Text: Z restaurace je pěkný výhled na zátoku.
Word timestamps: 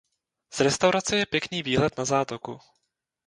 Z 0.53 0.59
restaurace 0.59 1.15
je 1.17 1.25
pěkný 1.25 1.63
výhled 1.63 1.97
na 1.97 2.05
zátoku. 2.05 2.57